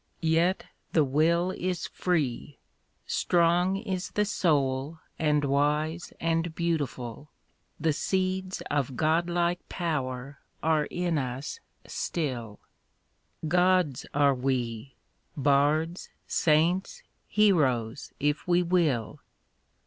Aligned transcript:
Yet 0.23 0.63
the 0.93 1.03
will 1.03 1.51
is 1.51 1.85
free; 1.85 2.57
Strong 3.05 3.77
is 3.77 4.09
the 4.09 4.25
soul, 4.25 4.97
and 5.19 5.45
wise 5.45 6.11
and 6.19 6.55
beautiful: 6.55 7.29
The 7.79 7.93
seeds 7.93 8.63
of 8.71 8.95
godlike 8.97 9.59
power 9.69 10.39
are 10.63 10.85
in 10.85 11.19
us 11.19 11.59
still: 11.85 12.59
Gods 13.47 14.07
are 14.11 14.33
we, 14.33 14.95
bards, 15.37 16.09
saints, 16.25 17.03
heroes 17.27 18.11
if 18.19 18.47
we 18.47 18.63
will 18.63 19.19